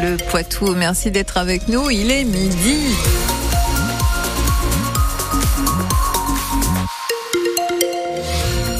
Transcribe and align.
Bleu 0.00 0.16
Poitou. 0.30 0.74
Merci 0.74 1.10
d'être 1.10 1.36
avec 1.36 1.68
nous. 1.68 1.90
Il 1.90 2.10
est 2.10 2.24
midi. 2.24 2.94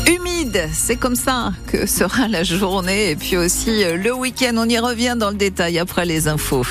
Humide, 0.06 0.68
c'est 0.72 0.96
comme 0.96 1.16
ça 1.16 1.52
que 1.66 1.86
sera 1.86 2.28
la 2.28 2.42
journée 2.42 3.10
et 3.10 3.16
puis 3.16 3.36
aussi 3.36 3.84
euh, 3.84 3.96
le 3.96 4.14
week-end. 4.14 4.54
On 4.56 4.68
y 4.68 4.78
revient 4.78 5.16
dans 5.18 5.30
le 5.30 5.36
détail 5.36 5.78
après 5.78 6.06
les 6.06 6.28
infos. 6.28 6.66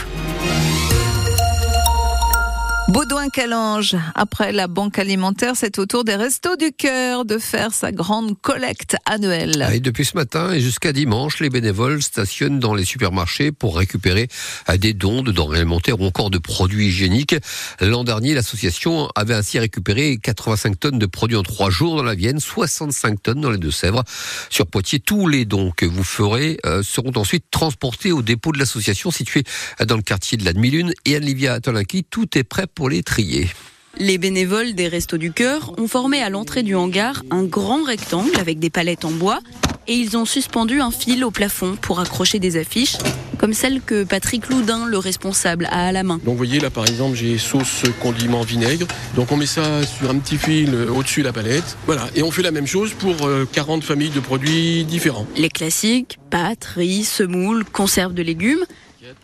Baudouin-Calange, 2.90 3.96
après 4.16 4.52
la 4.52 4.68
banque 4.68 4.98
alimentaire, 4.98 5.54
c'est 5.56 5.78
au 5.78 5.86
tour 5.86 6.04
des 6.04 6.16
Restos 6.16 6.56
du 6.56 6.72
Cœur 6.72 7.24
de 7.24 7.38
faire 7.38 7.72
sa 7.72 7.92
grande 7.92 8.36
collecte 8.42 8.96
annuelle. 9.06 9.64
Ah, 9.68 9.76
et 9.76 9.80
depuis 9.80 10.06
ce 10.06 10.18
matin 10.18 10.52
et 10.54 10.60
jusqu'à 10.60 10.92
dimanche, 10.92 11.40
les 11.40 11.52
bénévoles 11.52 12.02
stationnent 12.02 12.58
dans 12.58 12.74
les 12.74 12.86
supermarchés 12.86 13.52
pour 13.52 13.78
récupérer 13.78 14.28
euh, 14.70 14.78
des 14.78 14.96
dons 14.96 15.22
de 15.22 15.32
denrées 15.32 15.58
alimentaires 15.58 16.02
ou 16.02 16.06
encore 16.06 16.32
de 16.32 16.40
produits 16.40 16.88
hygiéniques. 16.88 17.36
L'an 17.80 18.04
dernier, 18.04 18.34
l'association 18.34 19.08
avait 19.14 19.36
ainsi 19.36 19.60
récupéré 19.60 20.18
85 20.18 20.80
tonnes 20.80 21.00
de 21.00 21.06
produits 21.06 21.38
en 21.38 21.44
trois 21.44 21.70
jours 21.70 21.96
dans 21.96 22.04
la 22.04 22.16
Vienne, 22.16 22.40
65 22.40 23.22
tonnes 23.22 23.42
dans 23.42 23.52
les 23.52 23.60
Deux-Sèvres. 23.60 24.04
Sur 24.50 24.66
Poitiers, 24.66 25.00
tous 25.00 25.28
les 25.28 25.46
dons 25.46 25.72
que 25.78 25.86
vous 25.86 26.04
ferez 26.04 26.58
euh, 26.66 26.82
seront 26.82 27.14
ensuite 27.18 27.46
transportés 27.52 28.12
au 28.12 28.24
dépôt 28.24 28.52
de 28.52 28.58
l'association 28.58 29.12
situé 29.12 29.44
dans 29.86 29.96
le 29.96 30.02
quartier 30.02 30.40
de 30.40 30.46
la 30.46 30.54
Demi-Lune. 30.54 30.92
Et 31.06 31.16
Anne-Livia 31.16 31.60
Tolinki, 31.60 32.04
tout 32.04 32.36
est 32.36 32.44
prêt 32.44 32.66
pour 32.79 32.79
les 32.88 33.04
trier. 33.04 33.50
Les 33.98 34.18
bénévoles 34.18 34.74
des 34.74 34.88
Restos 34.88 35.18
du 35.18 35.34
Cœur 35.34 35.74
ont 35.78 35.88
formé 35.88 36.22
à 36.22 36.30
l'entrée 36.30 36.64
du 36.64 36.76
hangar 36.76 37.24
un 37.32 37.44
grand 37.44 37.84
rectangle 37.84 38.40
avec 38.40 38.60
des 38.60 38.70
palettes 38.70 39.04
en 39.04 39.12
bois 39.12 39.40
et 39.88 39.96
ils 39.96 40.16
ont 40.16 40.26
suspendu 40.26 40.80
un 40.80 40.92
fil 40.92 41.26
au 41.26 41.32
plafond 41.32 41.76
pour 41.82 42.00
accrocher 42.00 42.40
des 42.40 42.58
affiches 42.58 42.98
comme 43.40 43.54
celle 43.54 43.82
que 43.82 44.04
Patrick 44.04 44.50
Loudin, 44.50 44.86
le 44.86 44.98
responsable, 44.98 45.66
a 45.72 45.88
à 45.88 45.92
la 45.94 46.04
main. 46.04 46.16
Donc 46.16 46.34
vous 46.34 46.36
voyez 46.36 46.60
là 46.60 46.70
par 46.70 46.86
exemple 46.86 47.16
j'ai 47.16 47.38
sauce 47.38 47.84
condiment 48.02 48.42
vinaigre. 48.42 48.86
Donc 49.16 49.32
on 49.32 49.38
met 49.38 49.46
ça 49.46 49.82
sur 49.86 50.10
un 50.10 50.20
petit 50.20 50.38
fil 50.38 50.76
au-dessus 50.76 51.22
de 51.22 51.26
la 51.26 51.34
palette. 51.34 51.78
Voilà. 51.86 52.08
Et 52.16 52.22
on 52.22 52.32
fait 52.32 52.42
la 52.42 52.52
même 52.52 52.68
chose 52.68 52.94
pour 52.94 53.16
40 53.54 53.84
familles 53.84 54.10
de 54.10 54.20
produits 54.20 54.84
différents. 54.84 55.26
Les 55.38 55.50
classiques, 55.50 56.20
pâtes, 56.30 56.66
riz, 56.76 57.06
semoule, 57.06 57.64
conserves 57.64 58.14
de 58.14 58.22
légumes 58.22 58.66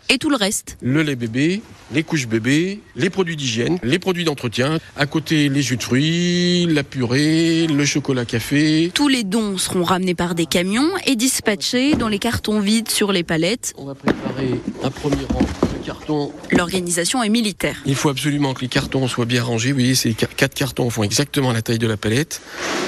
et 0.08 0.18
tout 0.18 0.30
le 0.30 0.36
reste. 0.36 0.76
Le 0.80 1.02
lait 1.02 1.16
bébé, 1.16 1.62
les 1.92 2.02
couches 2.02 2.26
bébés, 2.26 2.80
les 2.94 3.10
produits 3.10 3.36
d'hygiène, 3.36 3.78
les 3.82 3.98
produits 3.98 4.24
d'entretien, 4.24 4.78
à 4.96 5.06
côté 5.06 5.48
les 5.48 5.62
jus 5.62 5.76
de 5.76 5.82
fruits, 5.82 6.66
la 6.66 6.82
purée, 6.82 7.66
le 7.66 7.84
chocolat 7.84 8.24
café. 8.24 8.90
Tous 8.94 9.08
les 9.08 9.24
dons 9.24 9.58
seront 9.58 9.84
ramenés 9.84 10.14
par 10.14 10.34
des 10.34 10.46
camions 10.46 10.90
et 11.06 11.16
dispatchés 11.16 11.94
dans 11.94 12.08
les 12.08 12.18
cartons 12.18 12.60
vides 12.60 12.90
sur 12.90 13.12
les 13.12 13.22
palettes. 13.22 13.72
On 13.76 13.84
va 13.84 13.94
préparer 13.94 14.50
un 14.82 14.90
premier 14.90 15.24
rang 15.30 15.46
cartons. 15.86 16.32
L'organisation 16.50 17.22
est 17.22 17.28
militaire. 17.28 17.76
Il 17.86 17.94
faut 17.94 18.08
absolument 18.08 18.54
que 18.54 18.62
les 18.62 18.68
cartons 18.68 19.06
soient 19.06 19.24
bien 19.24 19.44
rangés. 19.44 19.70
Vous 19.70 19.78
voyez, 19.78 19.94
ces 19.94 20.14
quatre 20.14 20.54
cartons 20.54 20.90
font 20.90 21.04
exactement 21.04 21.52
la 21.52 21.62
taille 21.62 21.78
de 21.78 21.86
la 21.86 21.96
palette. 21.96 22.40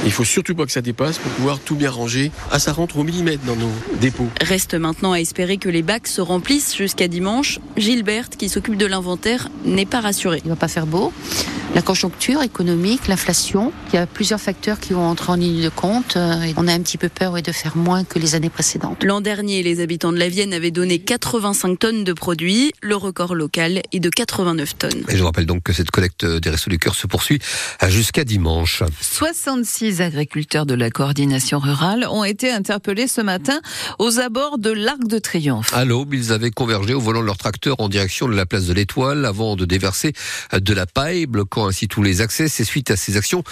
Il 0.04 0.10
faut 0.10 0.24
surtout 0.24 0.56
pas 0.56 0.66
que 0.66 0.72
ça 0.72 0.80
dépasse 0.80 1.18
pour 1.18 1.30
pouvoir 1.32 1.60
tout 1.60 1.76
bien 1.76 1.90
ranger. 1.90 2.32
Ah, 2.50 2.58
ça 2.58 2.72
rentre 2.72 2.96
au 2.96 3.04
millimètre 3.04 3.44
dans 3.44 3.54
nos 3.54 3.70
dépôts. 4.00 4.28
Reste 4.40 4.74
maintenant 4.74 5.12
à 5.12 5.20
espérer 5.20 5.58
que 5.58 5.68
les 5.68 5.82
bacs 5.82 6.08
se 6.08 6.20
remplissent 6.20 6.76
jusqu'à 6.76 7.06
dimanche. 7.06 7.60
Gilberte, 7.76 8.36
qui 8.36 8.48
s'occupe 8.48 8.76
de 8.76 8.86
l'inventaire, 8.86 9.48
n'est 9.64 9.86
pas 9.86 10.00
rassurée. 10.00 10.42
Il 10.44 10.48
va 10.48 10.56
pas 10.56 10.68
faire 10.68 10.86
beau. 10.86 11.12
La 11.74 11.82
conjoncture 11.82 12.42
économique, 12.42 13.08
l'inflation, 13.08 13.72
il 13.92 13.96
y 13.96 13.98
a 13.98 14.06
plusieurs 14.06 14.40
facteurs 14.40 14.80
qui 14.80 14.94
vont 14.94 15.04
entrer 15.04 15.32
en 15.32 15.34
ligne 15.36 15.62
de 15.62 15.68
compte. 15.68 16.16
Et 16.16 16.54
on 16.56 16.66
a 16.66 16.72
un 16.72 16.80
petit 16.80 16.96
peu 16.96 17.08
peur 17.08 17.32
ouais, 17.32 17.42
de 17.42 17.52
faire 17.52 17.76
moins 17.76 18.04
que 18.04 18.18
les 18.18 18.34
années 18.34 18.48
précédentes. 18.50 19.04
L'an 19.04 19.20
dernier, 19.20 19.62
les 19.62 19.80
habitants 19.80 20.10
de 20.10 20.18
la 20.18 20.28
Vienne 20.28 20.54
avaient 20.54 20.70
donné 20.70 20.98
85 20.98 21.78
tonnes 21.78 22.04
de 22.04 22.12
produits. 22.12 22.72
Le 22.80 22.87
record 22.96 23.34
local 23.34 23.82
est 23.92 24.00
de 24.00 24.08
89 24.08 24.78
tonnes. 24.78 25.04
Et 25.08 25.12
je 25.12 25.18
vous 25.18 25.26
rappelle 25.26 25.46
donc 25.46 25.62
que 25.62 25.72
cette 25.72 25.90
collecte 25.90 26.24
des 26.24 26.50
Restos 26.50 26.70
du 26.70 26.78
Cœur 26.78 26.94
se 26.94 27.06
poursuit 27.06 27.38
jusqu'à 27.88 28.24
dimanche. 28.24 28.82
66 29.00 30.00
agriculteurs 30.00 30.66
de 30.66 30.74
la 30.74 30.90
coordination 30.90 31.58
rurale 31.58 32.06
ont 32.10 32.24
été 32.24 32.50
interpellés 32.50 33.08
ce 33.08 33.20
matin 33.20 33.60
aux 33.98 34.18
abords 34.18 34.58
de 34.58 34.70
l'Arc 34.70 35.06
de 35.06 35.18
Triomphe. 35.18 35.72
À 35.74 35.84
l'aube, 35.84 36.14
ils 36.14 36.32
avaient 36.32 36.50
convergé 36.50 36.94
au 36.94 37.00
volant 37.00 37.20
de 37.20 37.26
leur 37.26 37.36
tracteur 37.36 37.76
en 37.80 37.88
direction 37.88 38.28
de 38.28 38.34
la 38.34 38.46
place 38.46 38.66
de 38.66 38.72
l'Étoile 38.72 39.26
avant 39.26 39.56
de 39.56 39.64
déverser 39.64 40.14
de 40.52 40.74
la 40.74 40.86
paille, 40.86 41.26
bloquant 41.26 41.66
ainsi 41.66 41.88
tous 41.88 42.02
les 42.02 42.20
accès. 42.20 42.48
C'est 42.48 42.64
suite 42.64 42.90
à 42.90 42.96
ces 42.96 43.16
actions 43.16 43.42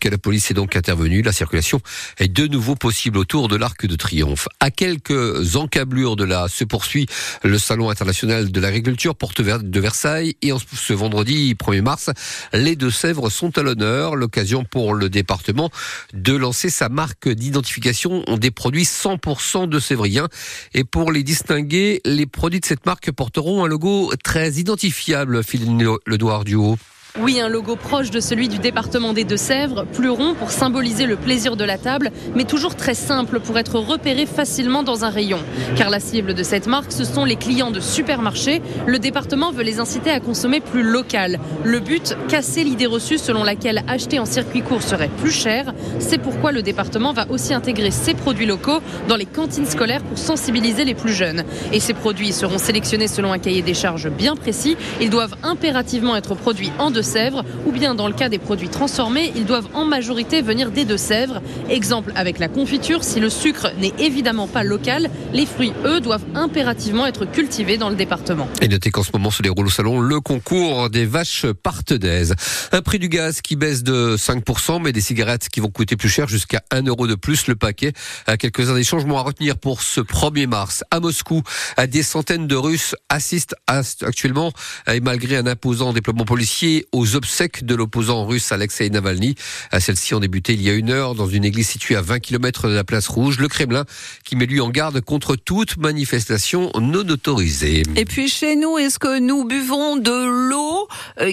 que 0.00 0.08
la 0.08 0.18
police 0.18 0.50
est 0.50 0.54
donc 0.54 0.74
intervenue. 0.74 1.22
La 1.22 1.32
circulation 1.32 1.80
est 2.18 2.28
de 2.28 2.46
nouveau 2.46 2.74
possible 2.74 3.18
autour 3.18 3.48
de 3.48 3.56
l'Arc 3.56 3.86
de 3.86 3.96
Triomphe. 3.96 4.48
À 4.58 4.70
quelques 4.70 5.56
encablures 5.56 6.16
de 6.16 6.24
là 6.24 6.48
se 6.48 6.64
poursuit 6.64 7.06
le 7.44 7.58
Salon 7.58 7.90
international 7.90 8.50
de 8.50 8.60
l'agriculture 8.60 8.79
porte 9.18 9.40
de 9.40 9.80
Versailles 9.80 10.36
et 10.42 10.52
ce 10.74 10.92
vendredi 10.92 11.54
1er 11.54 11.82
mars, 11.82 12.10
les 12.52 12.76
Deux-Sèvres 12.76 13.30
sont 13.30 13.56
à 13.58 13.62
l'honneur. 13.62 14.16
L'occasion 14.16 14.64
pour 14.64 14.94
le 14.94 15.08
département 15.08 15.70
de 16.12 16.34
lancer 16.34 16.70
sa 16.70 16.88
marque 16.88 17.28
d'identification 17.28 18.24
des 18.36 18.50
produits 18.50 18.84
100% 18.84 19.68
de 19.68 19.78
Sévrien. 19.78 20.28
Et 20.74 20.84
pour 20.84 21.12
les 21.12 21.22
distinguer, 21.22 22.00
les 22.04 22.26
produits 22.26 22.60
de 22.60 22.66
cette 22.66 22.86
marque 22.86 23.10
porteront 23.10 23.64
un 23.64 23.68
logo 23.68 24.12
très 24.22 24.52
identifiable, 24.52 25.42
Philippe 25.44 25.82
Ledouard 26.06 26.44
du 26.44 26.54
haut. 26.54 26.78
Oui, 27.18 27.40
un 27.40 27.48
logo 27.48 27.74
proche 27.74 28.10
de 28.10 28.20
celui 28.20 28.48
du 28.48 28.58
département 28.58 29.12
des 29.12 29.24
Deux-Sèvres, 29.24 29.84
plus 29.92 30.10
rond 30.10 30.34
pour 30.34 30.52
symboliser 30.52 31.06
le 31.06 31.16
plaisir 31.16 31.56
de 31.56 31.64
la 31.64 31.76
table, 31.76 32.12
mais 32.36 32.44
toujours 32.44 32.76
très 32.76 32.94
simple 32.94 33.40
pour 33.40 33.58
être 33.58 33.80
repéré 33.80 34.26
facilement 34.26 34.84
dans 34.84 35.04
un 35.04 35.10
rayon. 35.10 35.40
Car 35.76 35.90
la 35.90 35.98
cible 35.98 36.34
de 36.34 36.42
cette 36.44 36.68
marque, 36.68 36.92
ce 36.92 37.04
sont 37.04 37.24
les 37.24 37.34
clients 37.34 37.72
de 37.72 37.80
supermarchés. 37.80 38.62
Le 38.86 39.00
département 39.00 39.50
veut 39.50 39.64
les 39.64 39.80
inciter 39.80 40.10
à 40.10 40.20
consommer 40.20 40.60
plus 40.60 40.84
local. 40.84 41.40
Le 41.64 41.80
but, 41.80 42.16
casser 42.28 42.62
l'idée 42.62 42.86
reçue 42.86 43.18
selon 43.18 43.42
laquelle 43.42 43.82
acheter 43.88 44.20
en 44.20 44.24
circuit 44.24 44.62
court 44.62 44.82
serait 44.82 45.10
plus 45.20 45.32
cher. 45.32 45.74
C'est 45.98 46.18
pourquoi 46.18 46.52
le 46.52 46.62
département 46.62 47.12
va 47.12 47.28
aussi 47.28 47.54
intégrer 47.54 47.90
ces 47.90 48.14
produits 48.14 48.46
locaux 48.46 48.80
dans 49.08 49.16
les 49.16 49.26
cantines 49.26 49.66
scolaires 49.66 50.04
pour 50.04 50.16
sensibiliser 50.16 50.84
les 50.84 50.94
plus 50.94 51.12
jeunes. 51.12 51.42
Et 51.72 51.80
ces 51.80 51.94
produits 51.94 52.32
seront 52.32 52.58
sélectionnés 52.58 53.08
selon 53.08 53.32
un 53.32 53.40
cahier 53.40 53.62
des 53.62 53.74
charges 53.74 54.08
bien 54.08 54.36
précis. 54.36 54.76
Ils 55.00 55.10
doivent 55.10 55.34
impérativement 55.42 56.14
être 56.14 56.36
produits 56.36 56.70
en 56.78 56.92
Deux-Sèvres 57.00 57.46
ou 57.64 57.72
bien 57.72 57.94
dans 57.94 58.08
le 58.08 58.12
cas 58.12 58.28
des 58.28 58.38
produits 58.38 58.68
transformés, 58.68 59.32
ils 59.34 59.46
doivent 59.46 59.68
en 59.72 59.86
majorité 59.86 60.42
venir 60.42 60.70
des 60.70 60.84
Deux-Sèvres. 60.84 61.40
Exemple 61.70 62.12
avec 62.14 62.38
la 62.38 62.48
confiture, 62.48 63.04
si 63.04 63.20
le 63.20 63.30
sucre 63.30 63.72
n'est 63.78 63.94
évidemment 63.98 64.46
pas 64.46 64.64
local, 64.64 65.08
les 65.32 65.46
fruits, 65.46 65.72
eux, 65.86 66.00
doivent 66.00 66.26
impérativement 66.34 67.06
être 67.06 67.24
cultivés 67.24 67.78
dans 67.78 67.88
le 67.88 67.96
département. 67.96 68.48
Et 68.60 68.68
notez 68.68 68.90
qu'en 68.90 69.02
ce 69.02 69.12
moment 69.14 69.30
se 69.30 69.40
déroule 69.40 69.66
au 69.66 69.70
salon 69.70 69.98
le 69.98 70.20
concours 70.20 70.90
des 70.90 71.06
vaches 71.06 71.46
partedaises. 71.62 72.34
Un 72.72 72.82
prix 72.82 72.98
du 72.98 73.08
gaz 73.08 73.40
qui 73.40 73.56
baisse 73.56 73.82
de 73.82 74.16
5%, 74.18 74.82
mais 74.82 74.92
des 74.92 75.00
cigarettes 75.00 75.48
qui 75.48 75.60
vont 75.60 75.70
coûter 75.70 75.96
plus 75.96 76.10
cher, 76.10 76.28
jusqu'à 76.28 76.60
1 76.70 76.82
euro 76.82 77.06
de 77.06 77.14
plus 77.14 77.46
le 77.46 77.56
paquet. 77.56 77.94
Quelques-uns 78.38 78.74
des 78.74 78.84
changements 78.84 79.18
à 79.18 79.22
retenir 79.22 79.56
pour 79.56 79.80
ce 79.80 80.02
1er 80.02 80.46
mars. 80.46 80.84
À 80.90 81.00
Moscou, 81.00 81.42
des 81.88 82.02
centaines 82.02 82.46
de 82.46 82.56
Russes 82.56 82.94
assistent 83.08 83.54
actuellement, 83.66 84.52
et 84.86 85.00
malgré 85.00 85.38
un 85.38 85.46
imposant 85.46 85.94
déploiement 85.94 86.26
policier, 86.26 86.86
aux 86.92 87.16
obsèques 87.16 87.64
de 87.64 87.74
l'opposant 87.74 88.26
russe 88.26 88.52
Alexei 88.52 88.90
Navalny. 88.90 89.34
Celles-ci 89.78 90.14
ont 90.14 90.20
débuté 90.20 90.54
il 90.54 90.62
y 90.62 90.70
a 90.70 90.74
une 90.74 90.90
heure 90.90 91.14
dans 91.14 91.28
une 91.28 91.44
église 91.44 91.68
située 91.68 91.96
à 91.96 92.02
20 92.02 92.20
km 92.20 92.68
de 92.68 92.74
la 92.74 92.84
place 92.84 93.08
rouge. 93.08 93.38
Le 93.38 93.48
Kremlin 93.48 93.84
qui 94.24 94.36
met 94.36 94.46
lui 94.46 94.60
en 94.60 94.70
garde 94.70 95.00
contre 95.00 95.36
toute 95.36 95.76
manifestation 95.76 96.70
non 96.80 97.08
autorisée. 97.08 97.82
Et 97.96 98.04
puis 98.04 98.28
chez 98.28 98.56
nous, 98.56 98.78
est-ce 98.78 98.98
que 98.98 99.18
nous 99.18 99.44
buvons 99.44 99.96
de 99.96 100.48
l'eau 100.48 100.88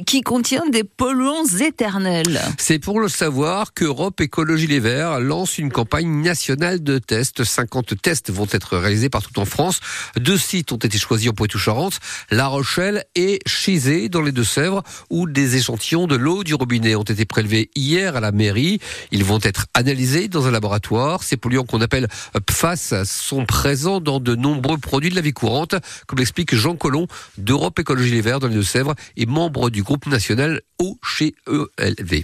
qui 0.06 0.22
contient 0.22 0.67
des 0.69 0.84
polluants 0.84 1.46
éternels? 1.59 2.41
C'est 2.57 2.79
pour 2.79 3.00
le 3.00 3.09
savoir 3.09 3.73
qu'Europe 3.73 4.22
Écologie 4.22 4.67
Les 4.67 4.79
Verts 4.79 5.19
lance 5.19 5.57
une 5.57 5.72
campagne 5.72 6.22
nationale 6.22 6.84
de 6.84 6.97
tests. 7.00 7.44
50 7.44 8.01
tests 8.01 8.31
vont 8.31 8.47
être 8.51 8.78
réalisés 8.78 9.09
partout 9.09 9.40
en 9.40 9.46
France. 9.46 9.79
Deux 10.17 10.38
sites 10.38 10.72
ont 10.72 10.78
été 10.78 10.97
choisis 10.97 11.29
en 11.29 11.34
Poitou-Charentes, 11.34 12.00
La 12.31 12.47
Rochelle 12.47 13.05
et 13.16 13.40
Chizé 13.46 14.09
dans 14.09 14.22
les 14.22 14.32
Deux-Sèvres, 14.32 14.84
où 15.09 15.28
des 15.28 15.47
échantillons 15.55 16.08
de 16.08 16.16
l'eau 16.16 16.44
du 16.44 16.53
robinet 16.53 16.96
ont 16.96 17.03
été 17.03 17.26
prélevés 17.26 17.70
hier 17.76 18.16
à 18.16 18.20
la 18.20 18.32
mairie. 18.32 18.79
Ils 19.11 19.23
vont 19.23 19.40
être 19.41 19.67
analysés 19.73 20.28
dans 20.28 20.47
un 20.47 20.52
laboratoire. 20.52 21.23
Ces 21.23 21.38
polluants 21.38 21.64
qu'on 21.64 21.82
appelle 21.82 22.08
PFAS 22.46 23.05
sont 23.05 23.46
présents 23.46 24.02
dans 24.02 24.20
de 24.20 24.35
nombreux 24.35 24.78
produits 24.78 25.09
de 25.09 25.16
la 25.16 25.22
vie 25.22 25.34
courante, 25.34 25.76
comme 26.08 26.20
l'explique 26.20 26.55
Jean 26.55 26.76
Collomb 26.76 27.08
d'Europe 27.38 27.79
Écologie 27.79 28.11
Les 28.11 28.22
Verts 28.22 28.40
dans 28.40 28.47
les 28.47 28.55
Deux-Sèvres 28.55 28.96
et 29.16 29.26
membre 29.26 29.70
du 29.70 29.84
groupe 29.84 30.08
national 30.08 30.61
eau 30.79 30.97
chez 31.03 31.35
ELV. 31.47 32.23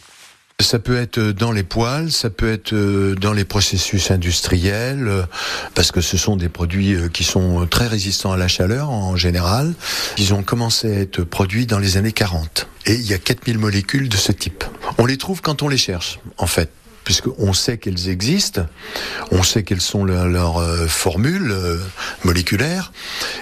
Ça 0.60 0.80
peut 0.80 0.98
être 0.98 1.20
dans 1.20 1.52
les 1.52 1.64
poêles, 1.64 2.12
ça 2.12 2.30
peut 2.30 2.52
être 2.52 2.74
dans 3.16 3.34
les 3.34 3.44
processus 3.44 4.12
industriels, 4.12 5.26
parce 5.76 5.92
que 5.92 6.00
ce 6.00 6.16
sont 6.16 6.36
des 6.38 6.50
produits 6.50 6.96
qui 7.12 7.24
sont 7.24 7.66
très 7.68 7.88
résistants 7.88 8.32
à 8.32 8.38
la 8.38 8.48
chaleur 8.48 8.90
en 8.90 9.16
général. 9.16 9.74
Ils 10.18 10.34
ont 10.34 10.44
commencé 10.44 10.96
à 10.96 11.00
être 11.00 11.24
produits 11.24 11.66
dans 11.66 11.80
les 11.80 11.98
années 11.98 12.12
40. 12.12 12.68
Et 12.86 12.94
il 12.94 13.02
y 13.02 13.14
a 13.14 13.18
4000 13.18 13.58
molécules 13.58 14.10
de 14.10 14.18
ce 14.18 14.32
type. 14.32 14.64
On 14.98 15.06
les 15.06 15.18
trouve 15.18 15.42
quand 15.42 15.64
on 15.64 15.68
les 15.68 15.78
cherche, 15.78 16.20
en 16.38 16.48
fait. 16.48 16.70
Puisqu'on 17.04 17.54
sait 17.54 17.78
qu'elles 17.78 18.10
existent, 18.10 18.66
on 19.32 19.44
sait 19.44 19.64
quelles 19.64 19.82
sont 19.82 20.06
leurs 20.06 20.58
euh, 20.58 20.88
formules 20.88 21.52
euh, 21.52 21.78
moléculaires, 22.24 22.92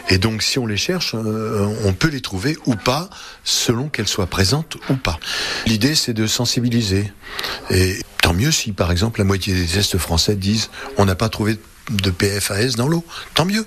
et 0.10 0.18
donc 0.18 0.44
si 0.44 0.60
on 0.60 0.66
les 0.66 0.78
cherche, 0.78 1.16
euh, 1.16 1.68
on 1.86 1.94
peut 1.94 2.10
les 2.10 2.22
trouver 2.22 2.58
ou 2.66 2.76
pas, 2.76 3.10
selon 3.44 3.90
qu'elles 3.90 4.08
soient 4.08 4.28
présentes 4.28 4.78
ou 4.90 4.96
pas. 4.96 5.20
L'idée, 5.66 5.96
c'est 5.96 6.14
de 6.14 6.28
sensibiliser. 6.28 7.12
Et 7.70 8.00
tant 8.22 8.34
mieux 8.34 8.52
si, 8.52 8.72
par 8.72 8.92
exemple, 8.92 9.20
la 9.20 9.26
moitié 9.26 9.54
des 9.54 9.66
tests 9.66 9.98
français 9.98 10.36
disent 10.36 10.70
on 10.98 11.06
n'a 11.06 11.16
pas 11.16 11.30
trouvé 11.30 11.54
de 11.54 11.60
PFAS 12.12 12.76
dans 12.76 12.88
l'eau, 12.88 13.04
tant 13.34 13.46
mieux. 13.46 13.66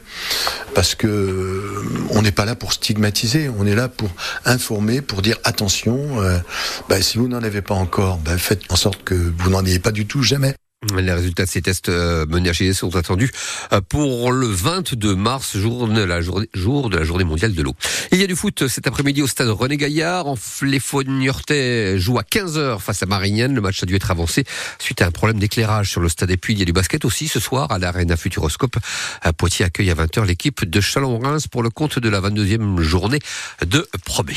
Parce 0.74 0.94
que 0.94 1.82
on 2.10 2.22
n'est 2.22 2.32
pas 2.32 2.44
là 2.44 2.54
pour 2.54 2.72
stigmatiser, 2.72 3.48
on 3.58 3.66
est 3.66 3.74
là 3.74 3.88
pour 3.88 4.10
informer, 4.44 5.00
pour 5.00 5.22
dire 5.22 5.38
attention, 5.44 6.16
bah, 6.88 7.00
si 7.00 7.18
vous 7.18 7.28
n'en 7.28 7.42
avez 7.42 7.62
pas 7.62 7.74
encore, 7.74 8.18
bah, 8.18 8.36
faites 8.38 8.62
en 8.70 8.76
sorte 8.76 9.04
que 9.04 9.14
vous 9.14 9.50
n'en 9.50 9.64
ayez 9.64 9.78
pas 9.78 9.92
du 9.92 10.06
tout 10.06 10.22
jamais. 10.22 10.54
Les 10.96 11.12
résultats 11.12 11.44
de 11.44 11.48
ces 11.48 11.62
tests 11.62 11.88
euh, 11.88 12.26
menés 12.26 12.52
sont 12.72 12.94
attendus 12.96 13.30
euh, 13.72 13.80
pour 13.80 14.32
le 14.32 14.46
22 14.46 15.14
mars, 15.14 15.56
jour 15.56 15.88
de 15.88 16.02
la 16.02 16.20
journée, 16.20 17.24
mondiale 17.24 17.54
de 17.54 17.62
l'eau. 17.62 17.74
Il 18.12 18.20
y 18.20 18.24
a 18.24 18.26
du 18.26 18.36
foot 18.36 18.68
cet 18.68 18.86
après-midi 18.86 19.22
au 19.22 19.26
stade 19.26 19.48
René 19.48 19.76
Gaillard. 19.76 20.26
Les 20.62 20.80
Niortais 21.06 21.98
jouent 21.98 22.18
à 22.18 22.22
15h 22.22 22.80
face 22.80 23.02
à 23.02 23.06
Marignane. 23.06 23.54
Le 23.54 23.60
match 23.60 23.82
a 23.82 23.86
dû 23.86 23.96
être 23.96 24.10
avancé 24.10 24.44
suite 24.78 25.00
à 25.02 25.06
un 25.06 25.10
problème 25.10 25.38
d'éclairage 25.38 25.90
sur 25.90 26.00
le 26.00 26.08
stade. 26.08 26.30
Et 26.30 26.36
puis 26.36 26.52
il 26.52 26.58
y 26.58 26.62
a 26.62 26.66
du 26.66 26.72
basket 26.72 27.04
aussi 27.04 27.28
ce 27.28 27.40
soir 27.40 27.72
à 27.72 27.78
l'Arena 27.78 28.16
Futuroscope. 28.16 28.76
À 29.22 29.32
Poitiers 29.32 29.64
accueille 29.64 29.90
à 29.90 29.94
20h 29.94 30.26
l'équipe 30.26 30.68
de 30.68 30.80
Chalon-Reims 30.80 31.48
pour 31.48 31.62
le 31.62 31.70
compte 31.70 31.98
de 31.98 32.08
la 32.08 32.20
22e 32.20 32.80
journée 32.80 33.20
de 33.64 33.88
Probé. 34.04 34.34